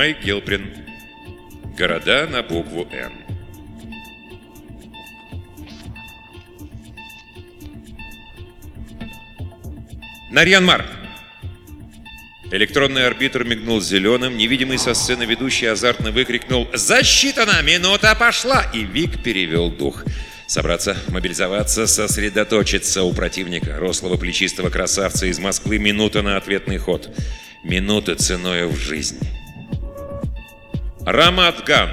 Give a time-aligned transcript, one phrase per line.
[0.00, 0.72] Майк Гилприн.
[1.76, 3.12] Города на букву «Н».
[10.30, 10.86] Нарьянмар!
[12.50, 17.60] Электронный арбитр мигнул зеленым, невидимый со сцены ведущий азартно выкрикнул «Засчитана!
[17.60, 20.04] Минута пошла!» И Вик перевел дух.
[20.46, 27.14] Собраться, мобилизоваться, сосредоточиться у противника, рослого плечистого красавца из Москвы, минута на ответный ход.
[27.62, 29.18] Минута ценой в жизнь.
[31.10, 31.90] Раматган.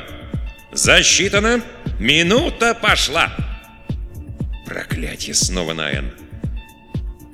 [0.71, 1.63] Засчитано.
[1.99, 3.35] Минута пошла.
[4.63, 6.11] Проклятье, снова на «Н».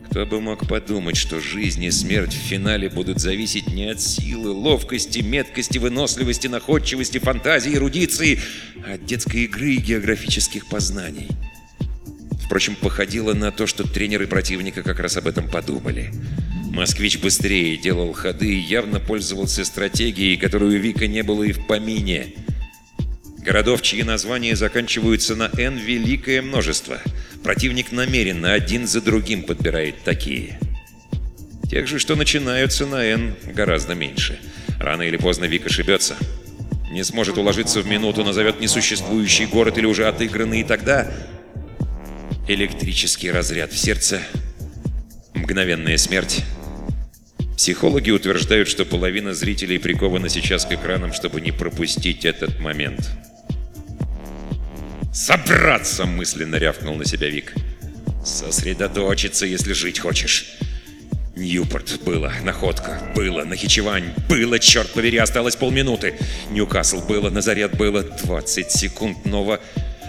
[0.09, 4.51] Кто бы мог подумать, что жизнь и смерть в финале будут зависеть не от силы,
[4.51, 8.39] ловкости, меткости, выносливости, находчивости, фантазии, эрудиции,
[8.87, 11.27] а от детской игры и географических познаний.
[12.45, 16.13] Впрочем, походило на то, что тренеры противника как раз об этом подумали.
[16.73, 22.33] Москвич быстрее делал ходы и явно пользовался стратегией, которую Вика не было и в помине.
[23.37, 26.99] Городов, чьи названия заканчиваются на «Н» великое множество–
[27.43, 30.57] Противник намеренно один за другим подбирает такие.
[31.69, 34.39] Тех же, что начинаются на «Н», гораздо меньше.
[34.79, 36.15] Рано или поздно Вик ошибется.
[36.89, 41.11] Не сможет уложиться в минуту, назовет несуществующий город или уже отыгранный, и тогда...
[42.47, 44.21] Электрический разряд в сердце,
[45.33, 46.43] мгновенная смерть.
[47.57, 53.09] Психологи утверждают, что половина зрителей прикована сейчас к экранам, чтобы не пропустить этот момент.
[55.13, 57.53] «Собраться!»— мысленно рявкнул на себя Вик.
[58.25, 60.57] «Сосредоточиться, если жить хочешь».
[61.35, 66.15] Ньюпорт было, находка было, Нахичевань было, черт побери, осталось полминуты.
[66.51, 69.59] Ньюкасл было, Назарет было, 20 секунд, Ново...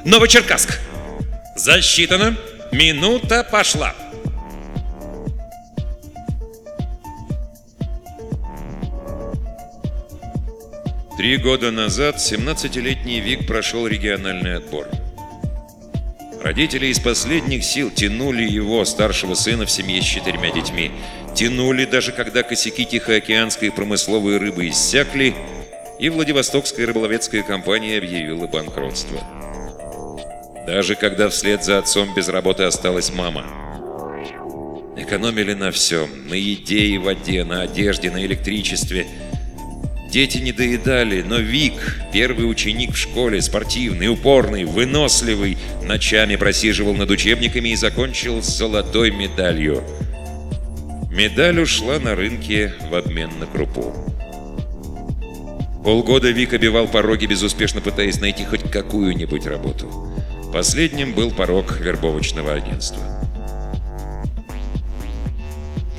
[0.04, 0.78] Новочеркасск!
[1.56, 2.36] Засчитано,
[2.72, 3.94] минута пошла.
[11.16, 14.88] Три года назад 17-летний Вик прошел региональный отбор.
[16.42, 20.90] Родители из последних сил тянули его, старшего сына в семье с четырьмя детьми.
[21.36, 25.36] Тянули даже когда косяки Тихоокеанской промысловой рыбы иссякли,
[26.00, 29.20] и Владивостокская рыболовецкая компания объявила банкротство.
[30.66, 33.46] Даже когда вслед за отцом без работы осталась мама.
[34.96, 36.08] Экономили на всем.
[36.28, 39.06] На еде и воде, на одежде, на электричестве–
[40.14, 47.10] Дети не доедали, но Вик, первый ученик в школе, спортивный, упорный, выносливый, ночами просиживал над
[47.10, 49.82] учебниками и закончил с золотой медалью.
[51.10, 53.92] Медаль ушла на рынке в обмен на крупу.
[55.82, 60.14] Полгода Вик обивал пороги, безуспешно пытаясь найти хоть какую-нибудь работу.
[60.52, 63.02] Последним был порог вербовочного агентства.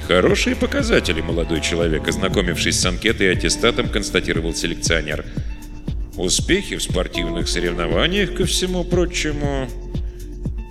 [0.07, 5.25] Хорошие показатели, молодой человек, ознакомившись с анкетой и аттестатом, констатировал селекционер.
[6.15, 9.67] Успехи в спортивных соревнованиях, ко всему прочему.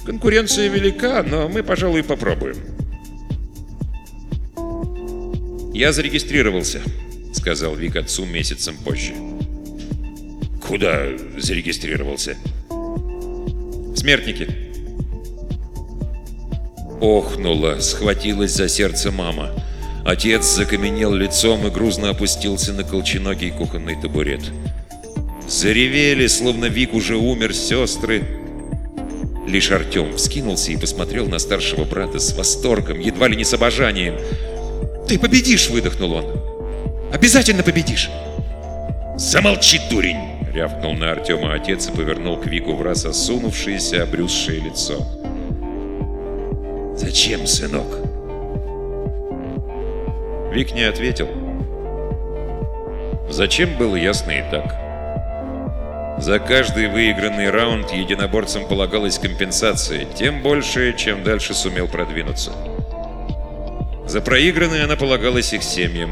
[0.07, 2.57] Конкуренция велика, но мы, пожалуй, попробуем.
[5.75, 6.81] «Я зарегистрировался»,—
[7.33, 9.15] сказал Вик отцу месяцем позже.
[10.65, 12.37] «Куда зарегистрировался?»
[13.97, 14.64] «Смертники»,
[17.05, 19.51] Охнула, схватилась за сердце мама.
[20.07, 24.41] Отец закаменел лицом и грузно опустился на колченогий кухонный табурет.
[25.47, 28.25] Заревели, словно Вик уже умер, сестры.
[29.47, 34.17] Лишь Артем вскинулся и посмотрел на старшего брата с восторгом, едва ли не с обожанием.
[35.07, 36.25] «Ты победишь!»— выдохнул он.
[37.13, 38.09] «Обязательно победишь!»
[39.19, 40.17] «Замолчи, дурень!»—
[40.55, 45.07] рявкнул на Артема отец и повернул к Вику в раз осунувшееся, обрюзшее лицо.
[47.05, 47.99] «Зачем, сынок?»
[50.53, 51.29] Вик не ответил.
[53.29, 54.75] Зачем было ясно и так.
[56.19, 62.53] За каждый выигранный раунд единоборцам полагалась компенсация, тем больше, чем дальше сумел продвинуться.
[64.07, 66.11] За проигранный она полагалась их семьям.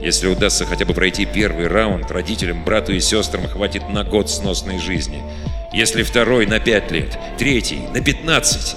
[0.00, 4.78] Если удастся хотя бы пройти первый раунд, родителям, брату и сестрам хватит на год сносной
[4.78, 5.22] жизни.
[5.74, 8.76] Если второй на пять лет, третий на пятнадцать.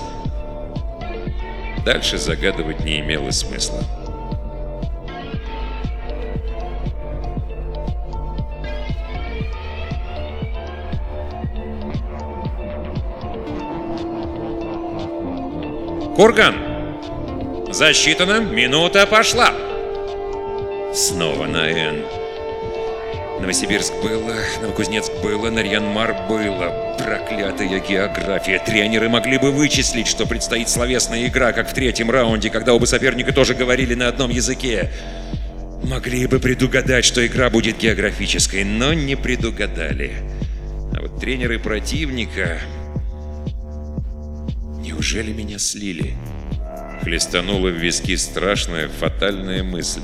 [1.88, 3.82] Дальше загадывать не имело смысла.
[16.18, 16.56] Курган!
[17.72, 19.54] Засчитано, минута пошла!
[20.94, 22.17] Снова на «Н».
[23.40, 26.96] Новосибирск было, Новокузнецк было, Нарьянмар было.
[26.98, 28.60] Проклятая география.
[28.60, 33.32] Тренеры могли бы вычислить, что предстоит словесная игра, как в третьем раунде, когда оба соперника
[33.32, 34.92] тоже говорили на одном языке.
[35.84, 40.14] Могли бы предугадать, что игра будет географической, но не предугадали.
[40.96, 42.60] А вот тренеры противника...
[44.80, 46.16] Неужели меня слили?
[47.04, 50.02] Хлестанула в виски страшная, фатальная мысль.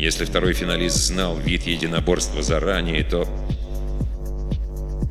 [0.00, 3.28] Если второй финалист знал вид единоборства заранее, то...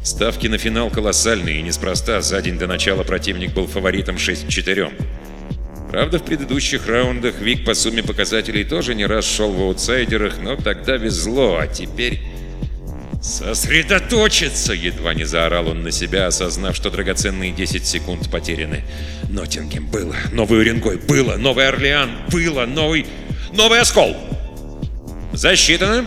[0.04, 4.92] Ставки на финал колоссальные, и неспроста за день до начала противник был фаворитом 6-4.
[5.92, 10.56] Правда, в предыдущих раундах Вик по сумме показателей тоже не раз шел в аутсайдерах, но
[10.56, 12.22] тогда везло, а теперь...
[13.22, 18.86] «Сосредоточиться!»— едва не заорал он на себя, осознав, что драгоценные 10 секунд потеряны.
[19.30, 23.06] Ноттингем было, Новый Уренгой было, Новый Орлеан было, Новый...
[23.54, 24.29] Новый Оскол!
[25.40, 26.06] Засчитано.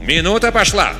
[0.00, 0.94] Минута пошла.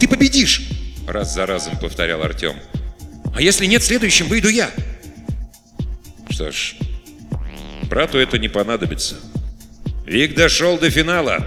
[0.00, 0.62] «Ты победишь!»—
[1.06, 2.54] раз за разом повторял Артем.
[3.34, 4.70] «А если нет, следующим выйду я!»
[6.30, 6.76] Что ж,
[7.90, 9.16] брату это не понадобится.
[10.06, 11.44] Вик дошел до финала.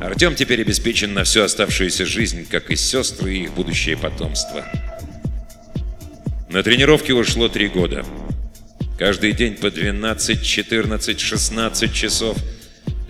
[0.00, 4.64] Артем теперь обеспечен на всю оставшуюся жизнь, как и сестры и их будущее потомство.
[6.48, 8.04] На тренировки ушло три года.
[8.98, 12.36] Каждый день по 12, 14, 16 часов–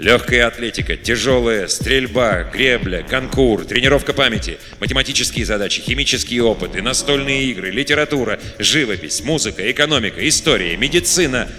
[0.00, 8.40] Легкая атлетика, тяжелая, стрельба, гребля, конкур, тренировка памяти, математические задачи, химические опыты, настольные игры, литература,
[8.58, 11.50] живопись, музыка, экономика, история, медицина.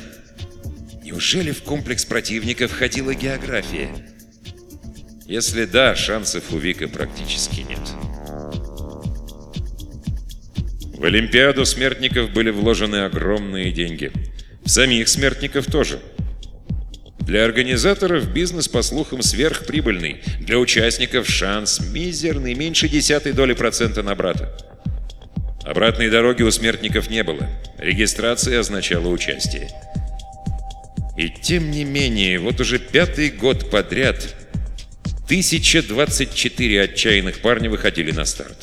[1.04, 3.89] Неужели в комплекс противника входила география?
[5.31, 7.80] Если да, шансов у Вика практически нет.
[10.98, 14.12] В Олимпиаду смертников были вложены огромные деньги.
[14.66, 16.01] В самих смертников тоже–
[17.22, 20.22] для организаторов бизнес, по слухам, сверхприбыльный.
[20.42, 24.57] Для участников шанс мизерный, меньше десятой доли процента на брата.
[25.63, 27.48] Обратной дороги у смертников не было.
[27.77, 29.69] Регистрация означала участие.
[31.18, 34.36] И тем не менее, вот уже пятый год подряд
[35.31, 38.57] 1024 отчаянных парня выходили на старт.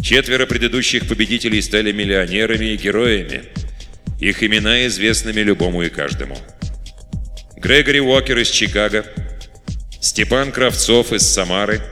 [0.00, 3.42] Четверо предыдущих победителей стали миллионерами и героями.
[4.18, 6.38] Их имена известными любому и каждому.
[7.58, 9.04] Грегори Уокер из Чикаго,
[10.00, 11.82] Степан Кравцов из Самары,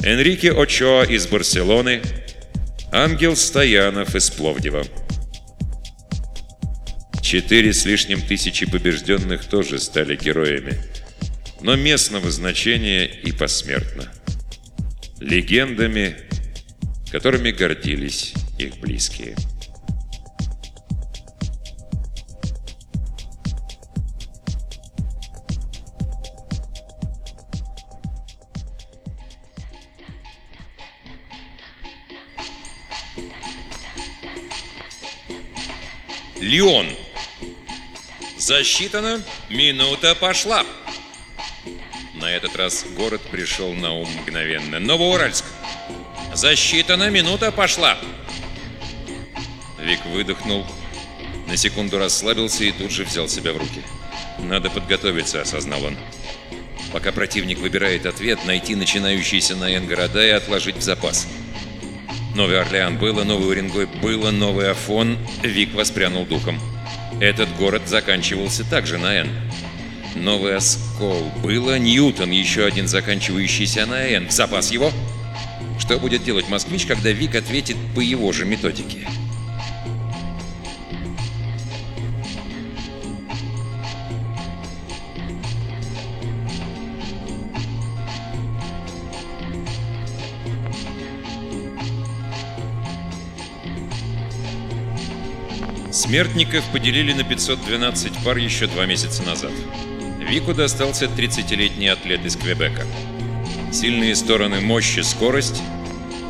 [0.00, 2.02] Энрике Очоа из Барселоны,
[2.92, 4.84] Ангел Стоянов из Пловдива.
[7.20, 10.78] Четыре с лишним тысячи побежденных тоже стали героями,
[11.62, 14.12] но местного значения и посмертно.
[15.20, 16.16] Легендами,
[17.10, 19.36] которыми гордились их близкие.
[36.40, 36.86] Лион.
[38.38, 39.22] Засчитано.
[39.50, 40.64] Минута пошла.
[42.20, 44.78] На этот раз город пришел на ум мгновенно.
[44.78, 45.44] Новоуральск.
[46.34, 47.08] Засчитано.
[47.08, 47.98] Минута пошла.
[49.78, 50.66] Вик выдохнул,
[51.48, 53.82] на секунду расслабился и тут же взял себя в руки.
[54.38, 55.96] «Надо подготовиться»,— осознал он.
[56.92, 61.26] «Пока противник выбирает ответ, найти начинающиеся на «Н» города и отложить в запас».
[62.34, 65.18] Новый Орлеан было, Новый Уренгой было, Новый Афон.
[65.42, 66.60] Вик воспрянул духом.
[67.20, 69.30] Этот город заканчивался также на «Н».
[70.14, 70.54] Новый
[71.00, 74.28] Оскол было, Ньютон, еще один заканчивающийся на «Н».
[74.28, 74.92] Запас его?
[75.78, 79.08] Что будет делать москвич, когда Вик ответит по его же методике?
[95.90, 99.52] Смертников поделили на 512 пар еще два месяца назад.
[100.30, 102.86] Вику достался 30-летний атлет из Квебека.
[103.72, 105.60] Сильные стороны мощь и скорость,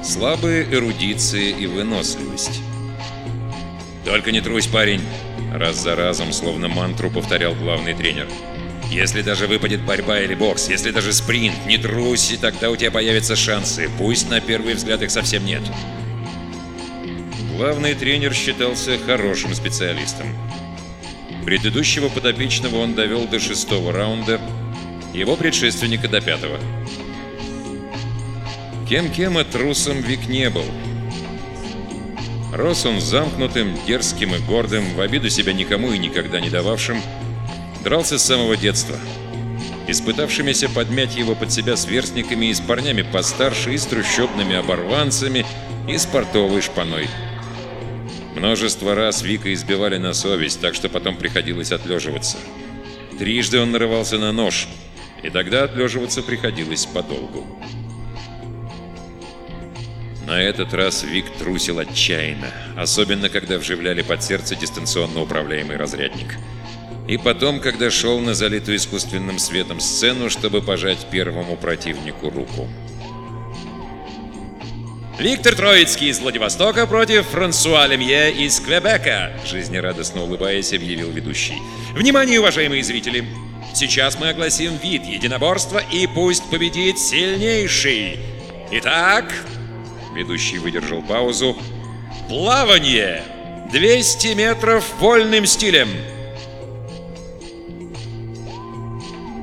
[0.03, 2.63] слабые эрудиция и выносливость.
[4.07, 5.03] «Только не трусь, парень!»
[5.53, 8.27] Раз за разом, словно мантру, повторял главный тренер.
[8.91, 12.91] «Если даже выпадет борьба или бокс, если даже спринт, не трусь, и тогда у тебя
[12.91, 13.91] появятся шансы.
[13.99, 15.63] Пусть на первый взгляд их совсем нет.
[17.55, 20.29] Главный тренер считался хорошим специалистом.
[21.51, 24.41] Предыдущего подопечного он довел до шестого раунда,
[25.13, 26.61] его предшественника до пятого.
[28.89, 30.65] Кем-кем, а трусом Вик не был.
[32.53, 37.03] Рос он замкнутым, дерзким и гордым, в обиду себя никому и никогда не дававшим,
[37.83, 38.95] дрался с самого детства.
[39.89, 45.45] испытавшимися подмять его под себя сверстниками и с парнями постарше, и с трущобными оборванцами,
[45.89, 47.09] и с портовой шпаной.
[48.41, 52.39] Множество раз Вика избивали на совесть, так что потом приходилось отлеживаться.
[53.19, 54.67] Трижды он нарывался на нож,
[55.23, 57.47] и тогда отлеживаться приходилось подолгу.
[60.27, 66.39] На этот раз Вик трусил отчаянно, особенно когда вживляли под сердце дистанционно управляемый разрядник.
[67.09, 72.71] И потом, когда шел на залитую искусственным светом сцену, чтобы пожать первому противнику руку.
[75.21, 81.59] Виктор Троицкий из Владивостока против Франсуа Лемье из Квебека, жизнерадостно улыбаясь, объявил ведущий.
[81.93, 83.27] Внимание, уважаемые зрители!
[83.75, 88.19] Сейчас мы огласим вид единоборства и пусть победит сильнейший.
[88.71, 89.31] Итак,
[90.15, 91.55] Ведущий выдержал паузу.
[92.29, 93.23] «Плавание!
[93.71, 95.89] 200 метров вольным стилем!»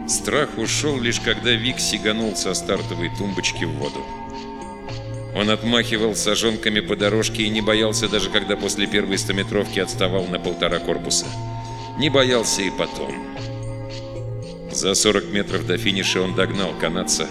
[0.08, 4.04] Страх ушел лишь когда Вик сиганул со стартовой тумбочки в воду.
[5.38, 10.40] Он отмахивал сажонками по дорожке и не боялся даже когда после первой стометровки отставал на
[10.40, 11.28] полтора корпуса.
[12.00, 13.14] Не боялся и потом.
[14.72, 17.28] За 40 метров до финиша он догнал канадца,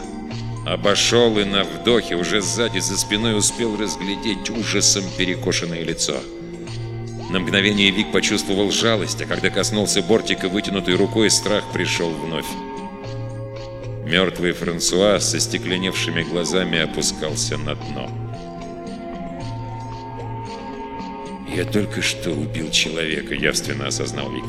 [0.65, 6.17] Обошел и на вдохе, уже сзади за спиной успел разглядеть ужасом перекошенное лицо.
[7.31, 12.47] На мгновение Вик почувствовал жалость, а когда коснулся бортика вытянутой рукой, страх пришел вновь.
[14.07, 18.09] Мертвый Франсуа со стекленевшими глазами опускался на дно.
[21.53, 24.45] «Я только что убил человека»,— явственно осознал Вик.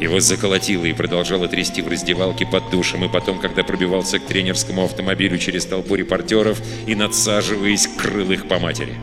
[0.00, 4.84] Его заколотило и продолжало трясти в раздевалке под душем, и потом, когда пробивался к тренерскому
[4.84, 8.94] автомобилю через толпу репортеров и надсаживаясь, крыл их по матери.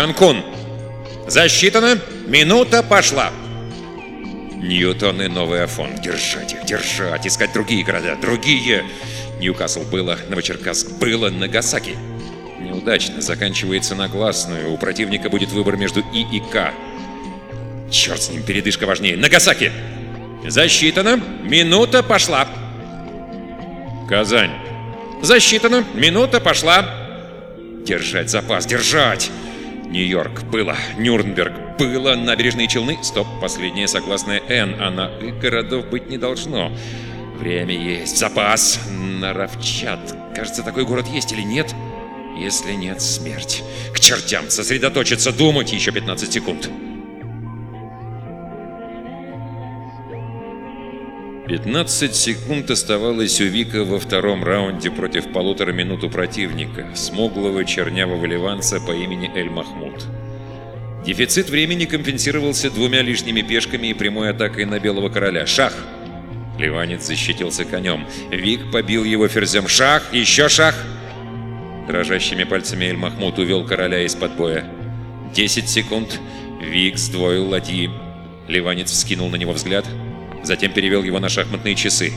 [0.00, 0.42] Канкун.
[1.28, 1.98] Засчитано.
[2.26, 3.30] Минута пошла.
[4.56, 5.94] Ньютон и Новый Афон.
[6.00, 7.26] Держать их, держать.
[7.26, 8.16] Искать другие города.
[8.16, 8.82] Другие.
[9.40, 11.96] Ньюкасл было, Новочеркасск было, Нагасаки.
[12.58, 14.72] Неудачно, заканчивается на гласную.
[14.72, 16.72] У противника будет выбор между И и К.
[17.90, 19.18] Черт с ним, передышка важнее.
[19.18, 19.70] Нагасаки!
[20.48, 21.20] Засчитано.
[21.42, 22.48] Минута пошла.
[24.08, 24.52] Казань.
[25.20, 25.84] Засчитано.
[25.92, 26.88] Минута пошла.
[27.84, 29.30] Держать запас, держать!
[29.90, 32.98] Нью-Йорк было, Нюрнберг было, набережные Челны.
[33.02, 36.70] Стоп, последняя согласная Н, а на И городов быть не должно.
[37.36, 40.14] Время есть, запас, Наровчат.
[40.34, 41.74] Кажется, такой город есть или нет?
[42.38, 43.64] Если нет, смерть.
[43.92, 46.70] К чертям, сосредоточиться, думать еще 15 секунд.
[51.50, 58.78] 15 секунд оставалось у Вика во втором раунде против полутора минуту противника, смуглого чернявого ливанца
[58.78, 60.06] по имени Эль Махмуд.
[61.04, 65.44] Дефицит времени компенсировался двумя лишними пешками и прямой атакой на Белого Короля.
[65.44, 65.74] Шах!
[66.56, 68.06] Ливанец защитился конем.
[68.30, 69.66] Вик побил его ферзем.
[69.66, 70.04] Шах!
[70.14, 70.76] Еще шах!
[71.88, 74.64] Дрожащими пальцами Эль Махмуд увел короля из-под боя.
[75.34, 76.20] Десять секунд.
[76.62, 77.90] Вик сдвоил ладьи.
[78.46, 79.84] Ливанец вскинул на него взгляд—
[80.42, 82.12] Затем перевел его на шахматные часы.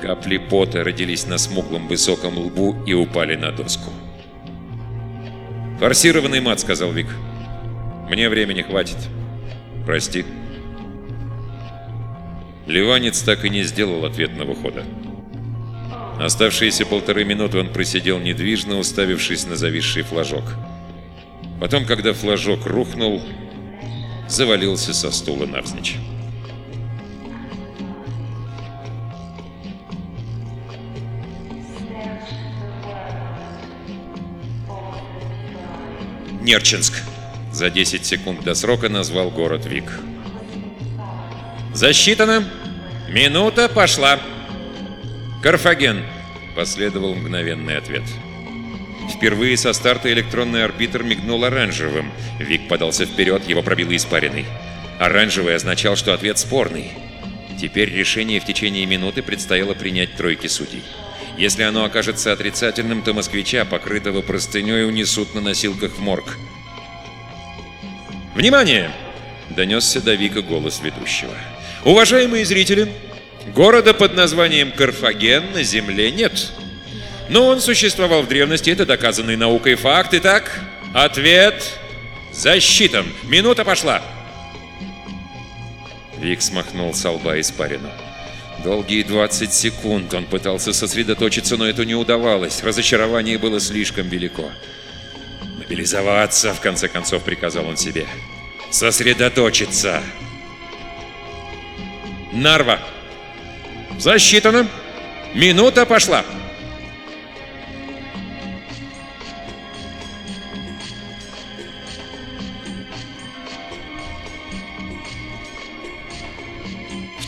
[0.00, 3.90] Капли пота родились на смуглом высоком лбу и упали на доску.
[5.80, 7.08] «Форсированный мат»,— сказал Вик.
[8.08, 8.98] «Мне времени хватит.
[9.86, 10.24] Прости».
[12.66, 14.84] Ливанец так и не сделал ответного хода.
[16.20, 20.44] Оставшиеся полторы минуты он просидел недвижно, уставившись на зависший флажок.
[21.60, 23.22] Потом, когда флажок рухнул,
[24.28, 25.96] завалился со стула навзничь.
[36.40, 36.94] Нерчинск.
[37.52, 39.90] За 10 секунд до срока назвал город Вик.
[41.74, 42.44] Засчитано.
[43.08, 44.20] Минута пошла.
[45.42, 46.04] Карфаген.
[46.54, 48.04] Последовал мгновенный ответ.
[49.14, 52.12] Впервые со старта электронный арбитр мигнул оранжевым.
[52.38, 54.46] Вик подался вперед, его пробило испариной.
[54.98, 56.92] Оранжевый означал, что ответ спорный.
[57.60, 60.82] Теперь решение в течение минуты предстояло принять тройки судей.
[61.38, 66.36] Если оно окажется отрицательным, то москвича, покрытого простыней, унесут на носилках в морг.
[68.34, 68.90] «Внимание!»—
[69.50, 71.32] донесся до Вика голос ведущего.
[71.84, 72.92] «Уважаемые зрители,
[73.54, 76.50] города под названием Карфаген на Земле нет.
[77.28, 80.14] Но он существовал в древности, это доказанный наукой факт.
[80.14, 80.60] Итак,
[80.92, 81.78] ответ
[82.32, 83.06] засчитан.
[83.22, 84.02] Минута пошла!»
[86.18, 87.90] Вик смахнул с лба испарину.
[88.64, 92.62] Долгие 20 секунд он пытался сосредоточиться, но это не удавалось.
[92.62, 94.50] Разочарование было слишком велико.
[95.58, 98.06] «Мобилизоваться!»— в конце концов приказал он себе.
[98.70, 100.02] «Сосредоточиться!»
[102.32, 102.80] «Нарва!»
[103.98, 104.68] «Засчитано!
[105.34, 106.24] Минута пошла!»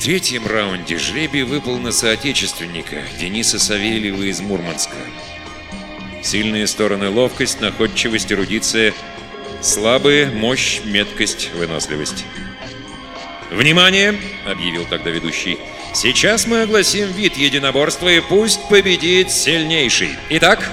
[0.01, 4.97] В третьем раунде жребий выпал на соотечественника Дениса Савельева из Мурманска.
[6.23, 8.95] Сильные стороны ловкость, находчивость, эрудиция,
[9.61, 12.25] слабые мощь, меткость, выносливость.
[13.51, 15.59] «Внимание!»— объявил тогда ведущий.
[15.93, 20.17] «Сейчас мы огласим вид единоборства, и пусть победит сильнейший.
[20.31, 20.67] Итак,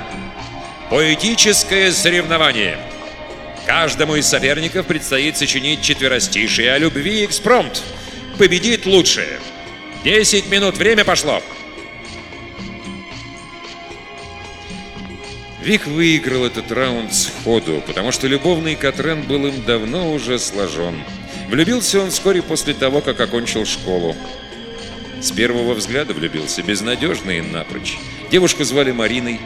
[0.89, 2.79] поэтическое соревнование.
[3.65, 7.83] Каждому из соперников предстоит сочинить четверостишие о любви экспромт
[8.37, 9.39] победит лучшее.
[10.03, 11.41] 10 минут, время пошло.
[15.61, 21.03] Вик выиграл этот раунд сходу, потому что любовный Катрен был им давно уже сложен.
[21.49, 24.15] Влюбился он вскоре после того, как окончил школу.
[25.19, 27.97] С первого взгляда влюбился, безнадежно и напрочь.
[28.31, 29.39] Девушку звали Мариной.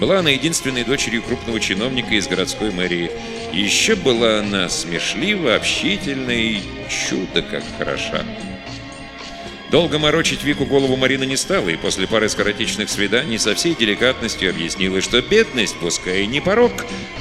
[0.00, 3.10] Была она единственной дочерью крупного чиновника из городской мэрии.
[3.56, 6.60] Еще была она смешлива, общительна и
[6.90, 8.22] чудо как хороша.
[9.70, 14.50] Долго морочить Вику голову Марина не стала, и после пары скоротечных свиданий со всей деликатностью
[14.50, 16.70] объяснила, что бедность, пускай и не порог,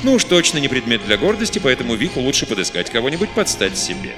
[0.03, 4.13] но уж точно не предмет для гордости, поэтому Вику лучше подыскать кого-нибудь подстать себе.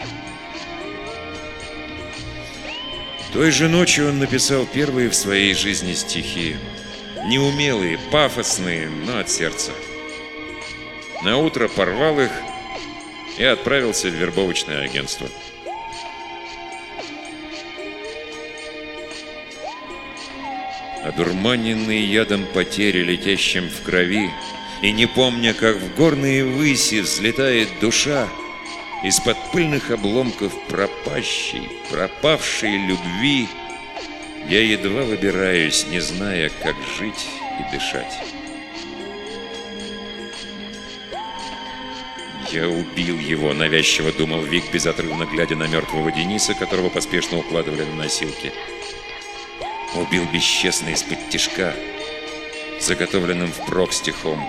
[3.31, 6.55] Той же ночью он написал первые в своей жизни стихи.
[7.27, 9.71] Неумелые, пафосные, но от сердца.
[11.23, 12.31] На утро порвал их
[13.37, 15.27] и отправился в вербовочное агентство.
[21.03, 24.29] Одурманенный ядом потери, летящим в крови,
[24.83, 28.27] И не помня, как в горные выси взлетает душа,
[29.03, 33.47] Из-под пыльных обломков пропащей, пропавшей любви,
[34.47, 37.25] Я едва выбираюсь, не зная, как жить
[37.59, 38.36] и дышать.
[42.51, 47.95] «Я убил его»,— навязчиво думал Вик, безотрывно глядя на мертвого Дениса, которого поспешно укладывали на
[47.95, 48.53] носилки.
[49.95, 51.75] Убил бесчестно из-под тишка,
[52.79, 54.41] заготовленным впрок стихом.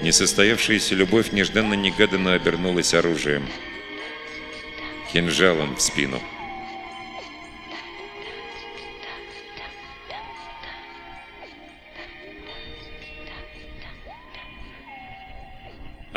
[0.00, 3.48] Несостоявшаяся любовь нежданно-негаданно обернулась оружием.
[5.12, 6.20] Кинжалом в спину.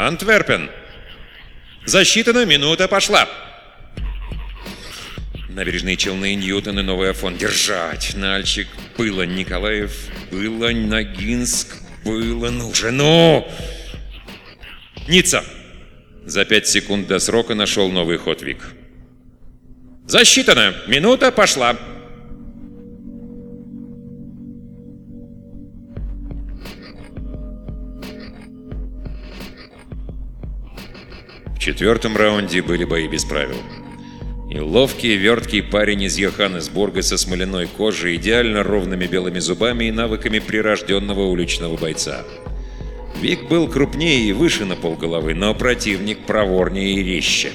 [0.07, 0.69] Антверпен!
[1.85, 3.29] Засчитана минута пошла!
[5.49, 7.37] Набережные Челны, Ньютон и Новый Афон.
[7.37, 8.15] Держать!
[8.15, 9.91] Нальчик, было Николаев,
[10.31, 12.91] было Ногинск, было нужно.
[12.91, 13.51] Ну!
[15.07, 15.43] Ницца!
[16.25, 18.73] За пять секунд до срока нашел новый ход Вик.
[20.07, 20.75] Засчитано!
[20.87, 21.77] Минута пошла!
[31.71, 33.55] Четвертом раунде были бои без правил.
[34.49, 40.39] И ловкий, верткий парень из Йоханнесбурга со смоляной кожей, идеально ровными белыми зубами и навыками
[40.39, 42.25] прирожденного уличного бойца.
[43.21, 47.51] Вик был крупнее и выше на полголовы, но противник проворнее и резче.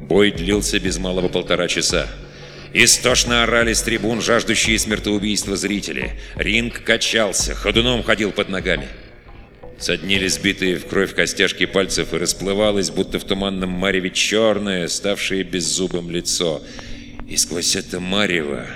[0.00, 2.08] Бой длился без малого полтора часа.
[2.72, 6.18] Истошно орали с трибун жаждущие смертоубийства зрители.
[6.34, 8.88] Ринг качался, ходуном ходил под ногами.
[9.80, 16.10] Соднили сбитые в кровь костяшки пальцев и расплывалось, будто в туманном мареве черное, ставшее беззубым
[16.10, 16.62] лицо.
[17.26, 18.66] И сквозь это марево,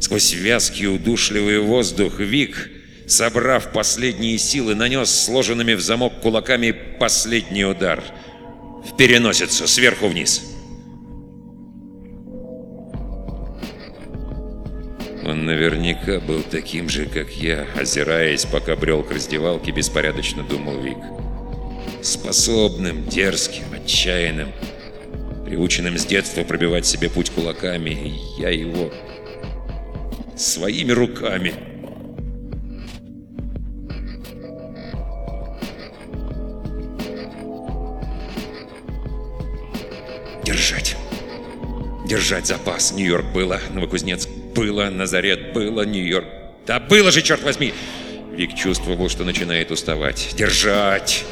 [0.00, 2.70] сквозь вязкий удушливый воздух, Вик,
[3.06, 8.04] собрав последние силы, нанес сложенными в замок кулаками последний удар.
[8.84, 10.42] В переносицу, сверху вниз.
[15.30, 20.98] Он наверняка был таким же, как я, озираясь, пока брел к раздевалке, беспорядочно думал Вик.
[22.02, 24.48] Способным, дерзким, отчаянным,
[25.46, 28.90] приученным с детства пробивать себе путь кулаками, я его
[30.36, 31.54] своими руками.
[40.44, 40.96] Держать.
[42.08, 42.92] Держать запас.
[42.92, 46.26] Нью-Йорк было, Новокузнецк было, Назарет было, Нью-Йорк...
[46.66, 47.72] Да было же, черт возьми!
[48.32, 50.34] Вик чувствовал, что начинает уставать.
[50.36, 51.24] Держать!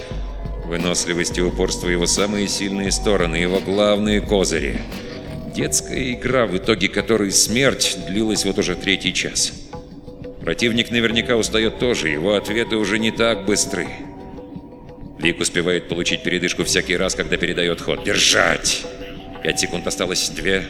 [0.65, 4.81] Выносливость и упорство его самые сильные стороны, его главные козыри.
[5.55, 9.53] Детская игра, в итоге которой смерть длилась вот уже третий час.
[10.43, 13.87] Противник наверняка устает тоже, его ответы уже не так быстры.
[15.19, 18.05] Вик успевает получить передышку всякий раз, когда передает ход.
[18.05, 18.85] Держать!
[19.43, 20.29] Пять секунд осталось.
[20.31, 20.65] Две.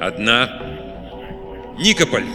[0.00, 0.67] Одна.
[1.78, 2.26] Никополь!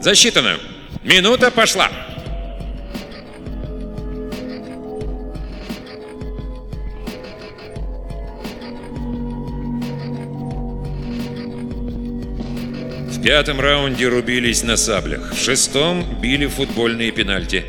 [0.00, 0.56] Засчитано!
[1.04, 1.88] Минута пошла!
[13.06, 15.32] В пятом раунде рубились на саблях.
[15.32, 17.64] В шестом били футбольные пенальти.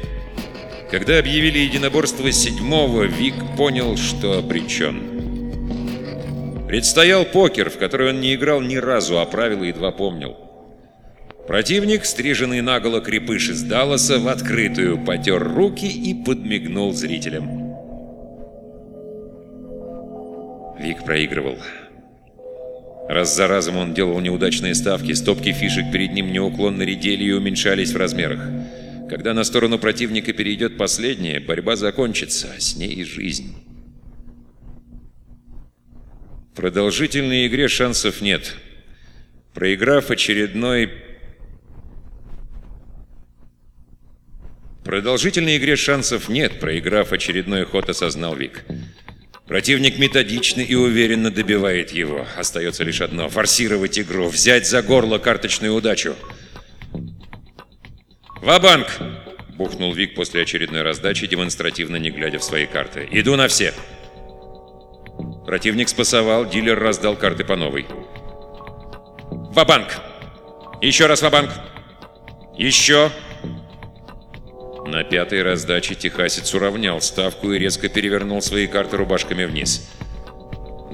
[0.89, 5.14] Когда объявили единоборство седьмого, Вик понял, что обречен.
[6.67, 10.36] Предстоял покер, в который он не играл ни разу, а правила едва помнил.
[11.47, 17.65] Противник, стриженный наголо крепыш из Далласа, в открытую потер руки и подмигнул зрителям.
[20.80, 21.58] Вик проигрывал.
[23.08, 27.93] Раз за разом он делал неудачные ставки, стопки фишек перед ним неуклонно редели и уменьшались
[27.93, 28.39] в размерах.
[29.08, 33.54] Когда на сторону противника перейдет последняя, борьба закончится, а с ней и жизнь.
[36.55, 38.55] Продолжительной игре шансов нет.
[39.53, 40.89] Проиграв очередной...
[44.85, 48.63] Продолжительной игре шансов нет, проиграв очередной ход, осознал Вик.
[49.47, 52.25] Противник методично и уверенно добивает его.
[52.37, 56.15] Остается лишь одно— форсировать игру, взять за горло карточную удачу.
[58.41, 58.87] «Ва-банк!»—
[59.57, 63.07] бухнул Вик после очередной раздачи, демонстративно не глядя в свои карты.
[63.11, 63.73] «Иду на все!»
[65.55, 67.85] Противник спасовал, дилер раздал карты по новой.
[69.53, 69.87] «Ва-банк!
[70.81, 71.49] Еще раз ва-банк!
[72.57, 73.09] Еще!»
[74.85, 79.89] На пятой раздаче техасец уравнял ставку и резко перевернул свои карты рубашками вниз.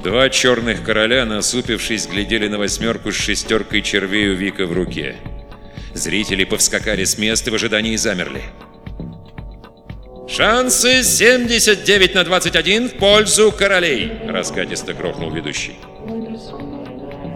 [0.03, 5.15] Два черных короля, насупившись, глядели на восьмерку с шестеркой червей у Вика в руке.
[5.95, 8.43] Зрители повскакали с места в ожидании и замерли.
[10.33, 15.75] «Шансы 79 на 21 в пользу королей!»— раскатисто грохнул ведущий.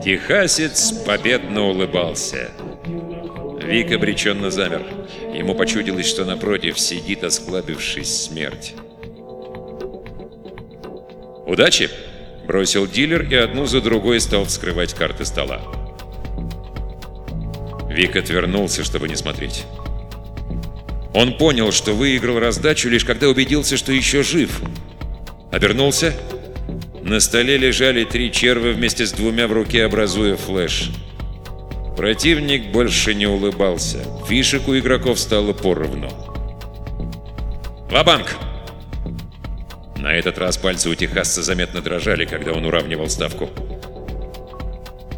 [0.02, 2.52] Техасец победно улыбался.
[3.62, 4.84] Вик обреченно замер.
[5.34, 8.76] Ему почудилось, что напротив сидит, осклабившись смерть.
[11.46, 11.90] «Удачи!»—
[12.48, 15.60] бросил дилер и одну за другой стал вскрывать карты стола.
[17.90, 19.66] Вик отвернулся, чтобы не смотреть.
[21.16, 24.62] Он понял, что выиграл раздачу, лишь когда убедился, что еще жив.
[25.50, 26.14] Обернулся.
[27.04, 30.92] На столе лежали три червы вместе с двумя в руке, образуя флеш.
[31.96, 34.00] Противник больше не улыбался.
[34.28, 36.10] Фишек у игроков стало поровну.
[37.90, 38.36] «Ва-банк!»
[39.96, 43.50] На этот раз пальцы у техасца заметно дрожали, когда он уравнивал ставку.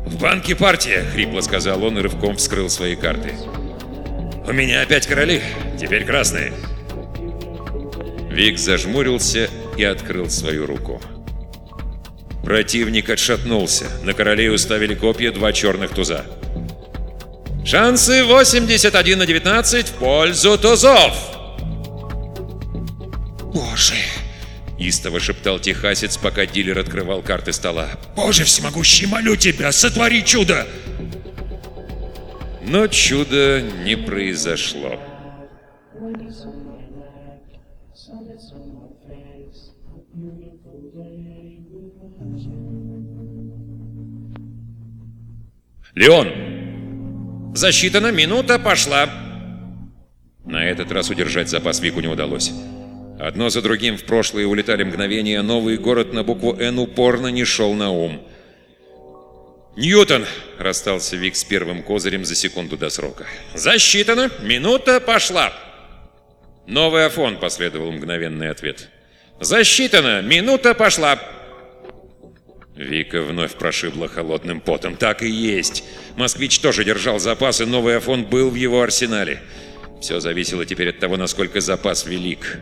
[0.06, 3.34] «В банке партия!»— хрипло сказал он и рывком вскрыл свои карты.
[4.48, 5.42] «У меня опять короли,
[5.78, 6.54] теперь красные!»
[8.32, 11.02] Вик зажмурился и открыл свою руку.
[12.44, 13.88] Противник отшатнулся.
[14.04, 16.26] На королей уставили копья два черных туза.
[17.66, 21.14] Шансы 81 на 19 в пользу тузов.
[23.54, 23.96] Боже!
[24.80, 27.90] Истово шептал техасец, пока дилер открывал карты стола.
[28.16, 30.66] Боже всемогущий, молю тебя, сотвори чудо!
[32.68, 35.00] Но чудо не произошло.
[45.96, 47.54] Леон!
[47.56, 49.10] Засчитана минута пошла.
[50.46, 52.52] На этот раз удержать запас Вику не удалось.
[53.18, 57.74] Одно за другим в прошлое улетали мгновения, новый город на букву «Н» упорно не шел
[57.74, 58.22] на ум.
[59.78, 60.26] «Ньютон!»–
[60.58, 63.28] расстался Вик с первым козырем за секунду до срока.
[63.54, 64.32] «Засчитано!
[64.42, 65.54] Минута пошла!»
[66.66, 68.90] «Новый Афон!»– последовал мгновенный ответ.
[69.40, 70.24] «Засчитано!
[70.24, 71.20] Минута пошла!»
[72.76, 74.96] Вика вновь прошибла холодным потом.
[74.98, 75.84] Так и есть.
[76.16, 79.42] Москвич тоже держал запас, и новый Афон был в его арсенале.
[80.02, 82.60] Все зависело теперь от того, насколько запас велик.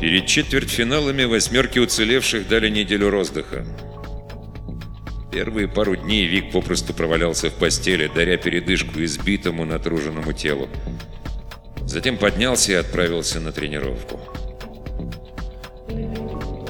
[0.00, 3.66] Перед четвертьфиналами восьмерки уцелевших дали неделю роздыха.
[5.32, 10.68] Первые пару дней Вик попросту провалялся в постели, даря передышку избитому натруженному телу.
[11.84, 14.20] Затем поднялся и отправился на тренировку.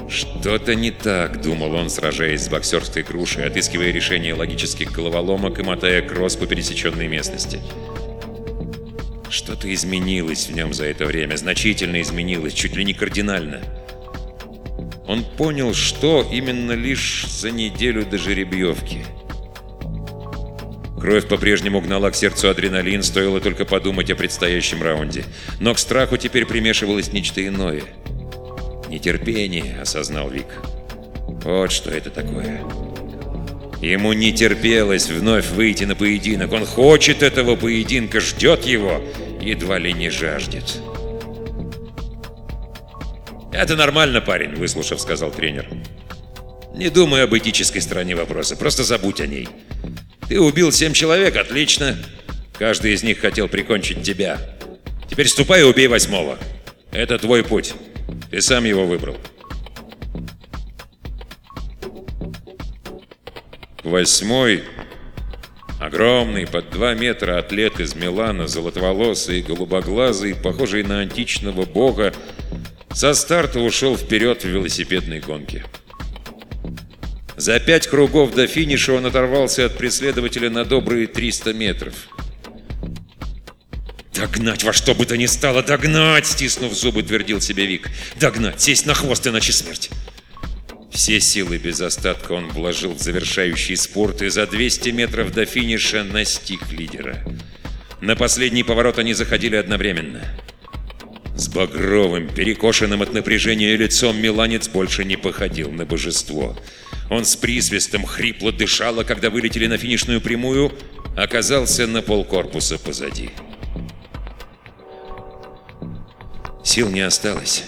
[0.09, 6.01] «Что-то не так»,— думал он, сражаясь с боксерской грушей, отыскивая решение логических головоломок и мотая
[6.01, 7.61] кросс по пересеченной местности.
[9.31, 13.61] Что-то изменилось в нем за это время, значительно изменилось, чуть ли не кардинально.
[15.07, 19.05] Он понял, что именно лишь за неделю до жеребьевки.
[21.01, 25.25] Кровь по-прежнему гнала к сердцу адреналин, стоило только подумать о предстоящем раунде.
[25.61, 27.83] Но к страху теперь примешивалось нечто иное.
[28.89, 30.47] «Нетерпение»,— осознал Вик.
[31.27, 32.61] «Вот что это такое».
[33.81, 36.53] Ему не терпелось вновь выйти на поединок.
[36.53, 39.03] Он хочет этого поединка, ждет его,
[39.41, 40.81] едва ли не жаждет.
[43.53, 45.69] «Это нормально, парень»,— выслушав, сказал тренер.
[46.75, 49.49] «Не думай об этической стороне вопроса, просто забудь о ней.
[50.29, 51.97] Ты убил семь человек, отлично.
[52.59, 54.39] Каждый из них хотел прикончить тебя.
[55.09, 56.39] Теперь ступай и убей восьмого.
[56.91, 57.75] Это твой путь.
[58.31, 59.17] Ты сам его выбрал».
[63.85, 64.65] Восьмой,
[65.81, 72.13] огромный, под два метра атлет из Милана, золотоволосый, голубоглазый, похожий на античного бога,
[72.93, 75.65] со старта ушел вперед в велосипедной гонке.
[77.37, 81.95] За пять кругов до финиша он оторвался от преследователя на добрые 300 метров.
[84.13, 87.89] «Догнать во что бы то ни стало, догнать!» Стиснув зубы, твердил себе Вик.
[88.17, 88.61] «Догнать!
[88.61, 89.91] Сесть на хвост, иначе смерть!»
[90.91, 96.03] Все силы без остатка он вложил в завершающий спорт и за 200 метров до финиша
[96.03, 97.25] настиг лидера.
[98.01, 100.23] На последний поворот они заходили одновременно.
[101.37, 106.57] С багровым, перекошенным от напряжения лицом Миланец больше не походил на божество.
[107.11, 110.73] Он с присвистом хрипло дышал, а когда вылетели на финишную прямую,
[111.17, 113.31] оказался на полкорпуса позади.
[116.65, 117.65] Сил не осталось.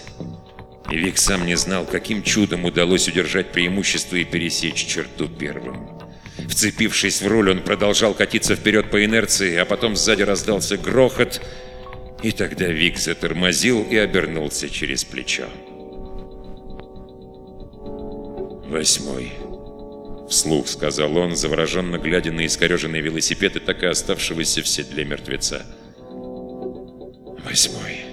[0.90, 5.88] И Вик сам не знал, каким чудом удалось удержать преимущество и пересечь черту первым.
[6.48, 11.40] Вцепившись в руль, он продолжал катиться вперед по инерции, а потом сзади раздался грохот,
[12.22, 15.48] и тогда Вик затормозил и обернулся через плечо.
[18.66, 19.32] «Восьмой»,—
[20.28, 25.64] вслух сказал он, завороженно глядя на искореженный велосипед и так и оставшегося в седле мертвеца.
[27.44, 28.09] «Восьмой».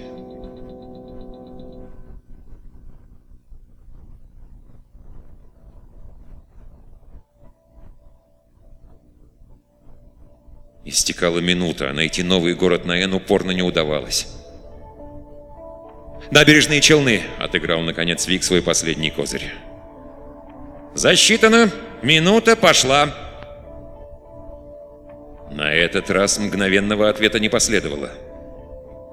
[10.88, 14.26] Истекала минута, а найти новый город на Н упорно не удавалось.
[16.30, 19.52] «Набережные Челны!»— отыграл, наконец, Вик свой последний козырь.
[20.94, 21.70] «Засчитано!
[22.00, 23.14] Минута пошла!»
[25.50, 28.10] На этот раз мгновенного ответа не последовало.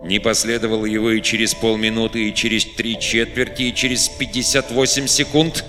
[0.02, 5.66] Не последовало его и через полминуты, и через три четверти, и через 58 секунд.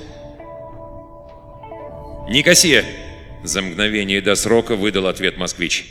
[2.29, 2.85] «Никосия!»
[3.47, 5.87] За мгновение до срока выдал ответ москвич.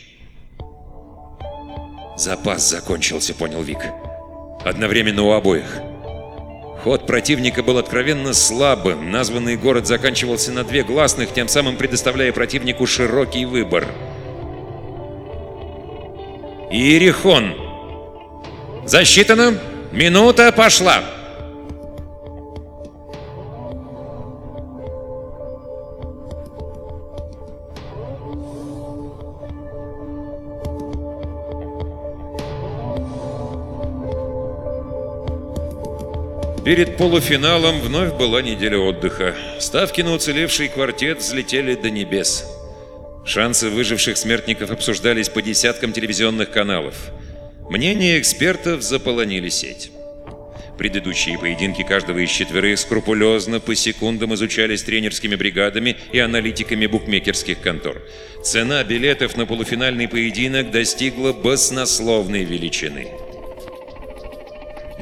[2.17, 3.79] Запас закончился, понял Вик.
[4.65, 5.79] Одновременно у обоих.
[6.83, 9.09] Ход противника был откровенно слабым.
[9.09, 13.87] Названный город заканчивался на две гласных, тем самым предоставляя противнику широкий выбор.
[16.71, 17.53] Иерихон.
[18.85, 19.57] Засчитано.
[19.93, 21.05] Минута пошла.
[36.65, 39.35] Перед полуфиналом вновь была неделя отдыха.
[39.59, 42.43] Ставки на уцелевший квартет взлетели до небес.
[43.23, 46.95] Шансы выживших смертников обсуждались по десяткам телевизионных каналов.
[47.69, 49.91] Мнения экспертов заполонили сеть.
[50.79, 58.01] Предыдущие поединки каждого из четверых скрупулезно по секундам изучались тренерскими бригадами и аналитиками букмекерских контор.
[58.43, 63.09] Цена билетов на полуфинальный поединок достигла баснословной величины–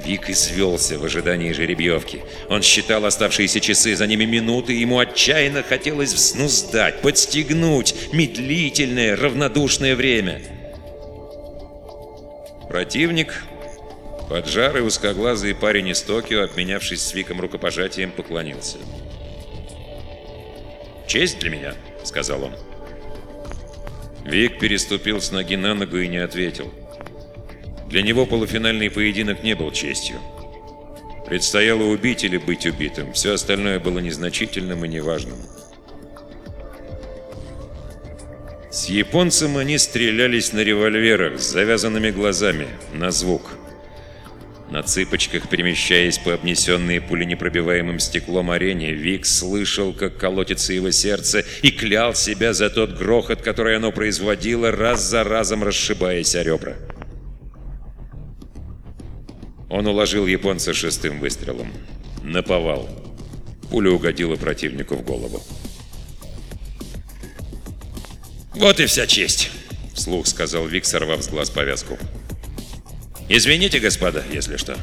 [0.06, 2.24] Вик извелся в ожидании жеребьевки.
[2.50, 10.42] Он считал оставшиеся часы, за ними минуты, ему отчаянно хотелось взнуздать, подстегнуть медлительное, равнодушное время.
[12.68, 13.44] Противник,
[14.30, 18.78] поджарый узкоглазый парень из Токио, обменявшись с Виком рукопожатием, поклонился.
[21.08, 22.56] «Честь для меня»,— сказал он.
[24.26, 26.74] Вик переступил с ноги на ногу и не ответил.
[27.94, 30.16] Для него полуфинальный поединок не был честью.
[31.28, 33.14] Предстояло убить или быть убитым.
[33.14, 35.38] Все остальное было незначительным и неважным.
[38.72, 43.44] С японцем они стрелялись на револьверах с завязанными глазами, на звук.
[44.72, 51.70] На цыпочках, перемещаясь по обнесенной пуленепробиваемым стеклом арене, Вик слышал, как колотится его сердце, и
[51.70, 56.76] клял себя за тот грохот, который оно производило, раз за разом расшибаясь о ребра.
[59.74, 61.74] Он уложил японца шестым выстрелом.
[62.22, 62.88] Наповал.
[63.72, 65.42] Пуля угодила противнику в голову.
[68.54, 69.50] Вот и вся честь.
[69.96, 71.98] Вслух сказал Вик, сорвав с глаз повязку.
[73.30, 74.78] Извините, господа, если что.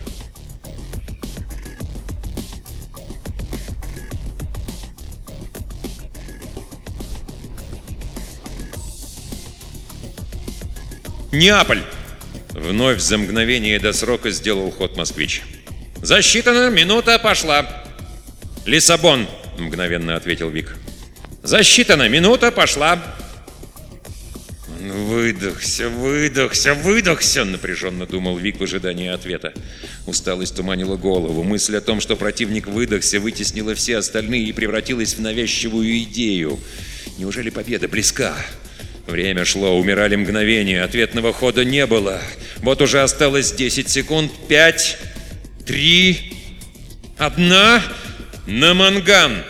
[11.30, 11.84] Неаполь!
[12.50, 15.42] Вновь за мгновение до срока сделал ход москвич.
[16.02, 17.84] Засчитана, минута пошла.
[18.66, 19.26] «Лиссабон!»—
[19.58, 20.76] мгновенно ответил Вик.
[21.42, 23.02] Засчитана, минута пошла.
[24.80, 29.52] «Выдохся, выдохся, выдохся!»— напряженно думал Вик в ожидании ответа.
[30.06, 31.42] Усталость туманила голову.
[31.42, 36.58] Мысль о том, что противник выдохся, вытеснила все остальные и превратилась в навязчивую идею.
[37.18, 38.34] Неужели победа близка?
[39.06, 42.20] Время шло, умирали мгновения, ответного хода не было.
[42.58, 44.98] Вот уже осталось 10 секунд, 5,
[45.66, 46.32] 3,
[47.18, 47.82] одна,
[48.46, 49.44] на манган!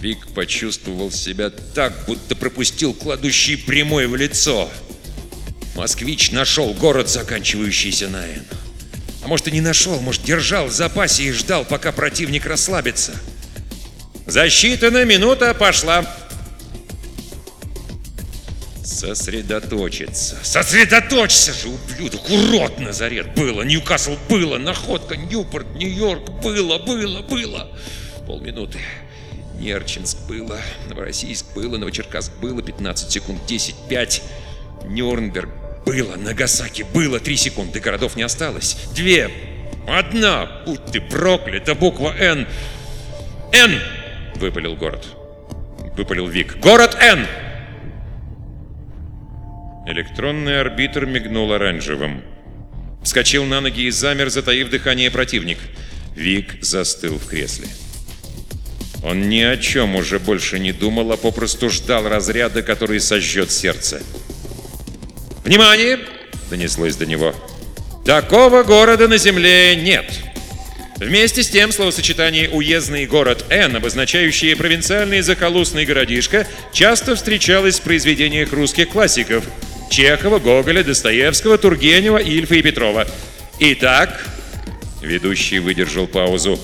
[0.00, 4.70] Вик почувствовал себя так, будто пропустил кладущий прямой в лицо.
[5.74, 8.44] Москвич нашел город, заканчивающийся на «Н».
[9.24, 13.12] А может и не нашел, может держал в запасе и ждал, пока противник расслабится.
[14.28, 16.04] Засчитана, минута пошла.
[18.84, 20.36] Сосредоточиться.
[20.42, 22.28] Сосредоточься же, ублюдок!
[22.28, 23.34] Урод, Назарет!
[23.34, 27.68] Было, Ньюкасл было, находка, Ньюпорт, Нью-Йорк, было, было, было.
[28.26, 28.78] Полминуты.
[29.58, 30.58] Нерчинск было,
[30.90, 34.22] Новороссийск было, Новочеркасск было, 15 секунд, 10, 5.
[34.84, 35.48] Нюрнберг
[35.86, 38.76] было, Нагасаки было, 3 секунды, городов не осталось.
[38.94, 39.30] Две,
[39.88, 42.46] одна, будь ты проклята, буква «Н».
[43.52, 43.80] «Н»
[44.38, 45.06] выпалил город.
[45.96, 46.58] Выпалил Вик.
[46.60, 47.26] «Город Н!»
[49.86, 52.22] Электронный арбитр мигнул оранжевым.
[53.02, 55.58] Вскочил на ноги и замер, затаив дыхание противник.
[56.14, 57.68] Вик застыл в кресле.
[59.02, 64.02] Он ни о чем уже больше не думал, а попросту ждал разряда, который сожжет сердце.
[65.44, 66.00] «Внимание!»—
[66.50, 67.34] донеслось до него.
[68.04, 70.27] «Такого города на Земле нет!»
[70.98, 78.52] Вместе с тем словосочетание «уездный город Н», обозначающее провинциальный захолустный городишко, часто встречалось в произведениях
[78.52, 79.44] русских классиков
[79.90, 83.06] Чехова, Гоголя, Достоевского, Тургенева, Ильфа и Петрова.
[83.60, 84.26] Итак,
[85.00, 86.58] ведущий выдержал паузу,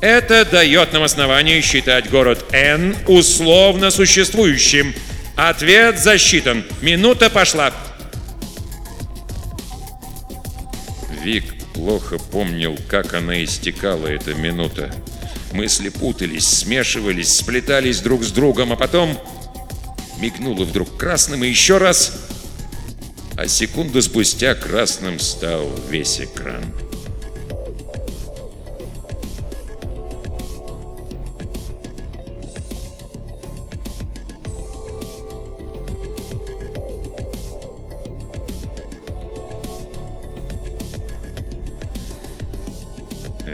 [0.00, 4.94] это дает нам основание считать город Н условно существующим.
[5.36, 6.64] Ответ засчитан.
[6.80, 7.74] Минута пошла.
[11.22, 14.94] Вик плохо помнил, как она истекала эта минута.
[15.52, 19.18] Мысли путались, смешивались, сплетались друг с другом, а потом
[20.18, 22.12] мигнуло вдруг красным и еще раз,
[23.36, 26.64] а секунду спустя красным стал весь экран.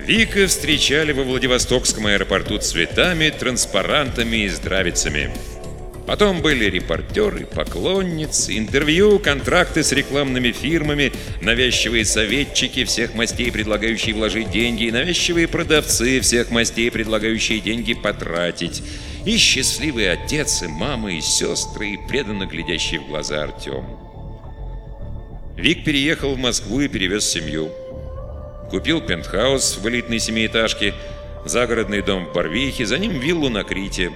[0.06, 5.32] Вика встречали во Владивостокском аэропорту цветами, транспарантами и здравицами.
[6.06, 14.52] Потом были репортеры, поклонницы, интервью, контракты с рекламными фирмами, навязчивые советчики всех мастей, предлагающие вложить
[14.52, 18.84] деньги, и навязчивые продавцы всех мастей, предлагающие деньги потратить,
[19.24, 23.84] и счастливый отец, и мама, и сестры, и преданно глядящий в глаза Артем.
[25.56, 27.72] Вик переехал в Москву и перевез семью.
[28.70, 30.94] Купил пентхаус в элитной семиэтажке,
[31.44, 34.10] загородный дом в Барвихе, за ним виллу на Крите.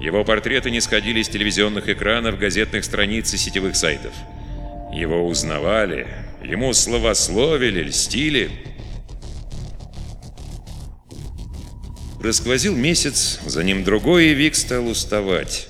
[0.00, 4.12] Его портреты не сходили с телевизионных экранов, газетных страниц и сетевых сайтов.
[4.92, 6.06] Его узнавали,
[6.42, 8.50] ему словословили, льстили.
[12.22, 15.68] Расквозил месяц, за ним другой, и Вик стал уставать.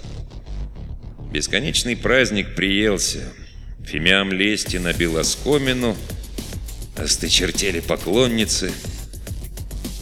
[1.33, 3.33] Бесконечный праздник приелся.
[3.85, 5.97] Фимиам лести набил оскомину—
[6.97, 8.73] Осточертели поклонницы.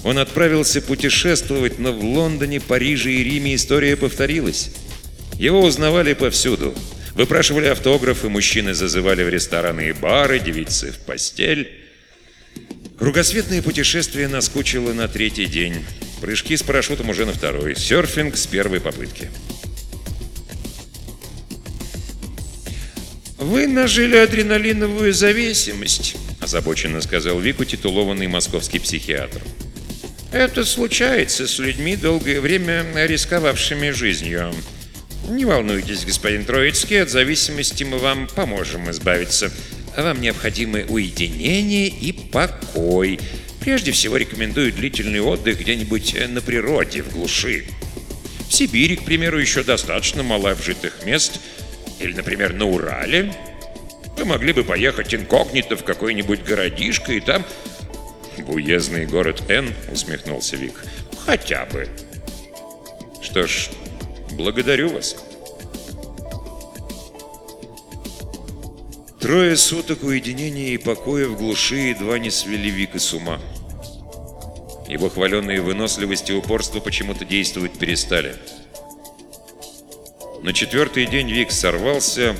[0.05, 4.70] Он отправился путешествовать, но в Лондоне, Париже и Риме история повторилась.
[5.38, 6.74] Его узнавали повсюду.
[7.14, 11.70] Выпрашивали автографы, мужчины зазывали в рестораны и бары, девицы в постель.
[12.99, 15.84] Кругосветное путешествие наскучило на третий день.
[16.20, 17.76] Прыжки с парашютом уже на второй.
[17.76, 19.30] Серфинг с первой попытки.
[23.38, 29.40] «Вы нажили адреналиновую зависимость», озабоченно сказал Вику титулованный московский психиатр.
[30.30, 34.53] Это случается с людьми, долгое время рисковавшими жизнью.
[35.28, 39.51] Не волнуйтесь, господин Троицкий, от зависимости мы вам поможем избавиться.
[39.97, 43.18] Вам необходимы уединение и покой.
[43.61, 47.64] Прежде всего рекомендую длительный отдых где-нибудь на природе, в глуши.
[48.49, 51.40] В Сибири, к примеру, еще достаточно мало обжитых мест.
[52.01, 53.32] Или, например, на Урале.
[54.17, 57.45] Вы могли бы поехать инкогнито в какой-нибудь городишко и там...
[58.39, 60.85] В уездный город Н, усмехнулся Вик.
[61.25, 61.89] Хотя бы.
[63.23, 63.71] Что ж,
[64.33, 65.17] благодарю вас.
[69.21, 73.41] Трое суток уединения и покоя в глуши едва не свели Вика с ума.
[74.89, 78.37] Его хваленные выносливость и упорство почему-то действовать перестали.
[80.43, 82.37] На четвертый день Вик сорвался,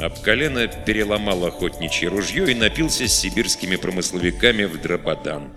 [0.00, 5.52] об колено переломал охотничье ружье и напился с сибирскими промысловиками в дрободан.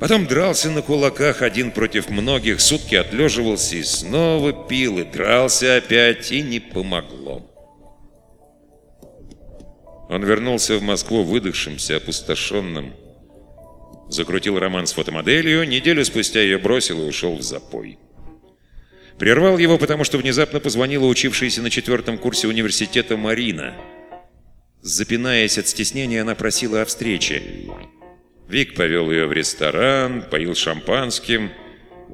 [0.00, 6.30] Потом дрался на кулаках один против многих, сутки отлеживался и снова пил, и дрался опять,
[6.32, 7.50] и не помогло.
[10.08, 12.94] Он вернулся в Москву выдохшимся, опустошенным.
[14.08, 17.98] Закрутил роман с фотомоделью, неделю спустя ее бросил и ушел в запой.
[19.18, 23.74] Прервал его, потому что внезапно позвонила учившаяся на четвертом курсе университета Марина.
[24.82, 27.42] Запинаясь от стеснения, она просила о встрече.
[28.48, 31.50] Вик повел ее в ресторан, поил шампанским,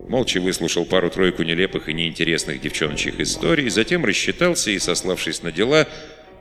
[0.08, 5.88] молча выслушал пару-тройку нелепых и неинтересных девчоночьих историй, затем рассчитался и, сославшись на дела,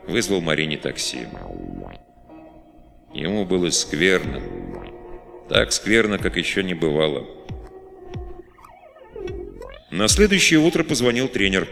[0.08, 1.28] вызвал Марине такси.
[3.14, 4.42] Ему было скверно.
[5.50, 7.28] Так скверно, как еще не бывало.
[9.92, 11.68] На следующее утро позвонил тренер.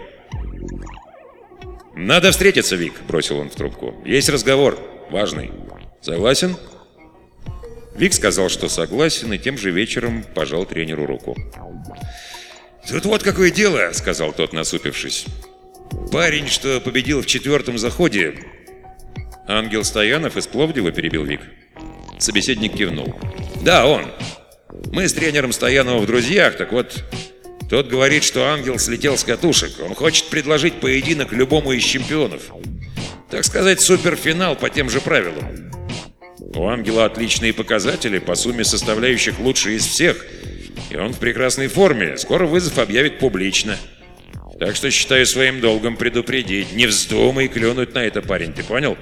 [1.96, 3.96] «Надо встретиться, Вик»,— бросил он в трубку.
[4.06, 4.78] «Есть разговор.
[5.10, 5.52] Важный.
[6.02, 6.56] Согласен?»
[7.96, 11.36] Вик сказал, что согласен, и тем же вечером пожал тренеру руку.
[12.88, 15.26] «Тут вот какое дело»,— сказал тот, насупившись.
[16.12, 18.36] Парень, что победил в четвертом заходе...
[19.48, 21.42] Ангел Стоянов из Пловдива перебил Вик.
[22.20, 23.20] Собеседник кивнул.
[23.64, 24.12] Да, он.
[24.92, 27.04] Мы с тренером Стоянова в друзьях, так вот...
[27.70, 29.72] Тот говорит, что ангел слетел с катушек.
[29.84, 32.42] Он хочет предложить поединок любому из чемпионов.
[33.30, 35.72] Так сказать, суперфинал по тем же правилам.
[36.56, 40.26] У ангела отличные показатели, по сумме составляющих лучшие из всех.
[40.90, 42.18] И он в прекрасной форме.
[42.18, 43.78] Скоро вызов объявит публично.
[44.60, 46.74] Так что считаю своим долгом предупредить.
[46.74, 48.98] Не вздумай клюнуть на это, парень, ты понял?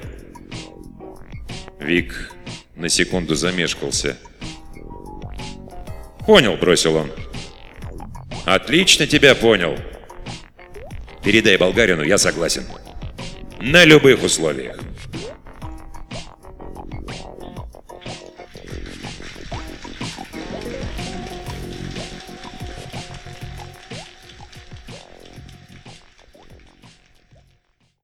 [1.80, 2.34] Вик
[2.76, 4.18] на секунду замешкался.
[6.26, 7.10] «Понял»,— бросил он.
[8.48, 9.78] «Отлично тебя понял.
[11.22, 12.64] Передай болгарину, я согласен.
[13.60, 14.87] На любых условиях».